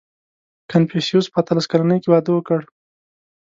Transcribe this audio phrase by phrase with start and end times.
[0.71, 2.59] •کنفوسیوس په اتلس کلنۍ کې واده وکړ.